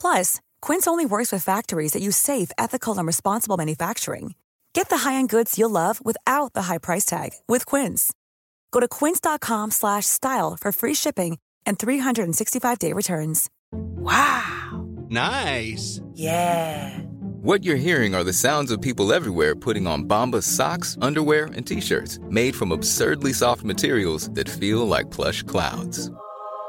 [0.00, 4.34] Plus, Quince only works with factories that use safe, ethical, and responsible manufacturing.
[4.72, 8.12] Get the high-end goods you'll love without the high price tag with Quince.
[8.72, 13.48] Go to quince.com slash style for free shipping and 365-day returns.
[13.72, 14.86] Wow.
[15.08, 16.00] Nice.
[16.12, 16.98] Yeah.
[17.40, 21.66] What you're hearing are the sounds of people everywhere putting on Bombas socks, underwear, and
[21.66, 26.10] t-shirts made from absurdly soft materials that feel like plush clouds.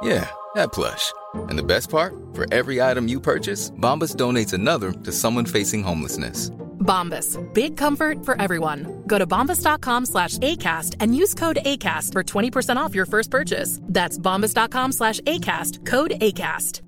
[0.02, 1.12] Yeah, that plush.
[1.48, 2.14] And the best part?
[2.34, 6.50] For every item you purchase, Bombas donates another to someone facing homelessness.
[6.80, 7.38] Bombas.
[7.54, 9.04] Big comfort for everyone.
[9.06, 13.78] Go to bombas.com slash ACAST and use code ACAST for 20% off your first purchase.
[13.84, 15.86] That's bombas.com slash ACAST.
[15.86, 16.82] Code ACAST.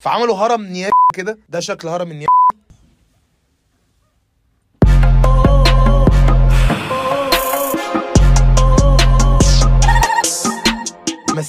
[0.00, 2.28] فعملوا هرم نيابي كده ده شكل هرم النيابي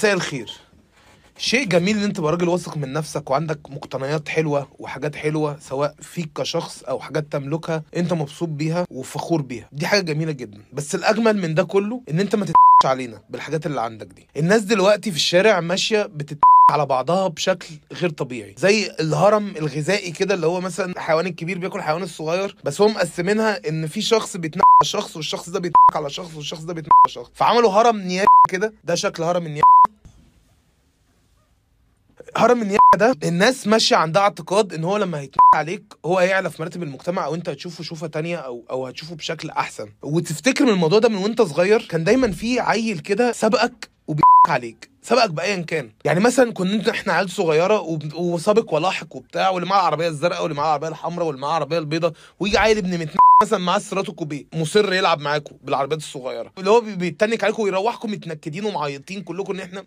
[0.04, 0.52] مساء الخير.
[1.38, 5.94] شيء جميل إن أنت تبقى راجل واثق من نفسك وعندك مقتنيات حلوة وحاجات حلوة سواء
[6.00, 9.68] فيك كشخص أو حاجات تملكها أنت مبسوط بيها وفخور بيها.
[9.72, 10.60] دي حاجة جميلة جدا.
[10.72, 14.26] بس الأجمل من ده كله إن أنت ما تتش علينا بالحاجات اللي عندك دي.
[14.36, 16.38] الناس دلوقتي في الشارع ماشية بتت
[16.70, 18.54] على بعضها بشكل غير طبيعي.
[18.58, 23.68] زي الهرم الغذائي كده اللي هو مثلا الحيوان الكبير بياكل الحيوان الصغير بس هم مقسمينها
[23.68, 27.12] إن في شخص بيتنقل على شخص والشخص ده بيتنقل على شخص والشخص ده بيتنقل على
[27.14, 27.30] شخص.
[27.34, 28.72] فعملوا هرم نيابي كده.
[28.84, 29.64] ده شكل هرم النيابي
[32.36, 36.62] هرم النيابة ده الناس ماشية عندها اعتقاد إن هو لما هيتنقل عليك هو هيعلى في
[36.62, 39.88] مراتب المجتمع أو أنت هتشوفه شوفة تانية أو أو هتشوفه بشكل أحسن.
[40.02, 44.90] وتفتكر من الموضوع ده من وأنت صغير كان دايما في عيل كده سبقك وبي عليك
[45.02, 45.90] سبقك بايا كان.
[46.04, 47.80] يعني مثلا كنا إحنا عيال صغيرة
[48.14, 52.12] وسابق ولاحق وبتاع واللي معاه العربية الزرقاء واللي معاه العربية الحمراء واللي معاه العربية البيضاء
[52.40, 56.52] ويجي عيل ابن متن مثلا معاه السيراتو كوبيه مصر يلعب معاكم بالعربيات الصغيرة.
[56.58, 59.84] اللي هو بي- بيتنك عليكم ويروحكم متنكدين ومعيطين كلكم إن إحنا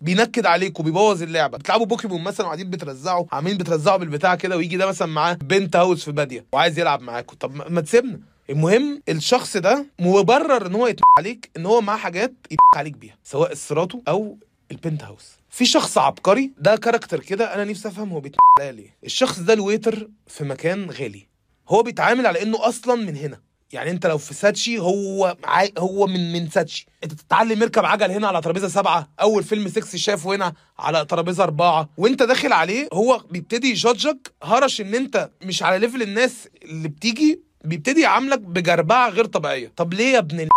[0.00, 1.58] بينكد عليكم وبيبوظ اللعبة.
[1.58, 6.04] بتلعبوا بوكيمون مثلا وقاعدين بترزعوا عاملين بترزعوا بالبتاع كده ويجي ده مثلا معاه بنت هاوس
[6.04, 8.20] في بادية وعايز يلعب معاكم طب ما- تسيبنا.
[8.50, 13.16] المهم الشخص ده مبرر إن هو يتنك عليك إن هو معاه حاجات يتنك عليك بيها
[13.24, 14.38] سواء السيراتو أو
[14.70, 15.26] ال penthouse.
[15.50, 18.22] في شخص عبقري ده character كده أنا نفسي افهم هو
[18.60, 21.26] عليا ليه؟ الشخص ده ال waiter في مكان غالي.
[21.68, 23.40] هو بيتعامل على إنه أصلا من هنا.
[23.72, 25.36] يعني انت لو في ساتشي هو.
[25.78, 26.86] هو من من ساتشي.
[27.04, 31.44] انت تتعلم يركب عجل هنا على ترابيزة سبعة أول فيلم سكس شافه هنا على ترابيزة
[31.44, 31.88] أربعة.
[31.96, 36.48] وانت داخل عليه هو بيبتدي ي judge ك هرش إن انت مش على level الناس
[36.62, 39.72] اللي بتيجي بيبتدي يعاملك بجربعة غير طبيعية.
[39.76, 40.48] طب ليه يا ابن.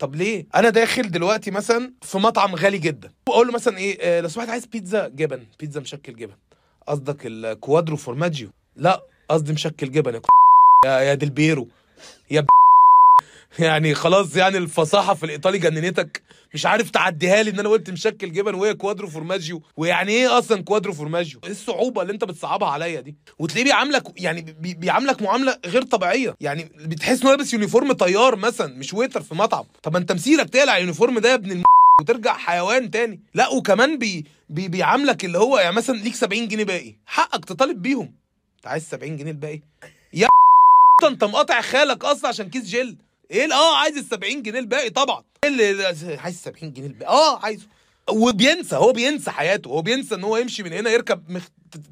[0.00, 3.12] طب ليه؟ أنا داخل دلوقتي مثلا في مطعم غالي جدا.
[3.28, 5.46] واقول له مثلا إيه آه لو سمحت عايز بيتزا جبن.
[5.60, 6.34] بيتزا مشكل جبن.
[6.88, 8.50] قصدك ال quattro formaggi.
[8.76, 10.14] لا قصدي مشكل جبن.
[10.14, 10.20] يا
[10.90, 11.68] يا يا دلبيرو
[12.30, 12.46] يا ب...
[13.58, 16.22] يعني خلاص يعني الفصاحة في الإيطالي جننتك.
[16.54, 19.62] مش عارف تعديها لي إن أنا قلت مشكل جبن وهي quattro formaggi.
[19.76, 24.42] ويعني إيه أصلا quattro formaggi؟ إيه الصعوبة اللي أنت بتصعبها عليا دي؟ وتلاقيه بيعاملك يعني
[24.42, 24.74] بي...
[24.74, 26.36] بيعاملك معاملة غير طبيعية.
[26.40, 29.64] يعني بتحس انه لابس uniform طيار مثلا مش waiter في مطعم.
[29.82, 31.62] طب أنت مسيرك تقلع ال uniform ده يا ابن الم...
[32.00, 33.20] وترجع حيوان تاني.
[33.34, 34.24] لا وكمان بي...
[34.48, 34.68] بي...
[34.68, 36.94] بيعاملك اللي هو يعني مثلا ليك 70 جنيه باقي.
[37.06, 38.14] حقك تطالب بيهم.
[38.56, 39.62] أنت عايز 70 جنيه الباقي؟
[40.14, 40.28] يا
[41.08, 42.96] أنت مقاطع خالك أصلا عشان كيس جل
[43.30, 45.24] إيه ال- آه عايز ال 70 جنيه الباقي طبعا.
[45.44, 45.84] إيه اللي
[46.18, 47.12] عايز 70 جنيه الباقي.
[47.12, 47.66] آه عايزه.
[48.10, 49.68] وبينسى هو بينسى حياته.
[49.68, 51.42] هو بينسى إن هو يمشي من هنا يركب مخ...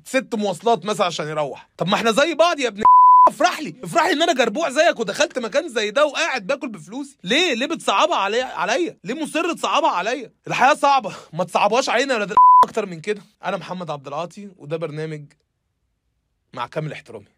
[0.05, 1.69] ست مواصلات مثلا عشان يروح.
[1.77, 2.83] طب ما إحنا زي بعض يا ابن
[3.29, 3.75] افرح لي.
[3.85, 7.17] افرح لي إن أنا جربوع زيك ودخلت مكان زي ده وقاعد باكل بفلوسي.
[7.25, 8.99] ليه؟ ليه بتصعبها عليا؟ عليا.
[9.05, 11.15] ليه مصر تصعبها عليا؟ الحياة صعبة.
[11.33, 12.35] ما تصعبهاش علينا يا ولاد
[12.65, 13.23] أكتر من كده.
[13.45, 15.25] أنا محمد عبد العاطي وده برنامج
[16.55, 17.38] مع كامل احترامي.